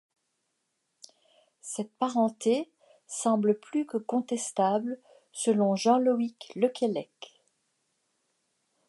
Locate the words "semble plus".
3.05-3.85